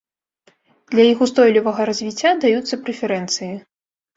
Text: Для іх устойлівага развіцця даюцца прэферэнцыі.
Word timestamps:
Для 0.93 1.03
іх 1.09 1.21
устойлівага 1.27 1.81
развіцця 1.91 2.29
даюцца 2.47 2.83
прэферэнцыі. 2.89 3.53